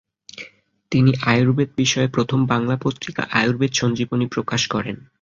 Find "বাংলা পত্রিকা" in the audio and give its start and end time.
2.45-3.23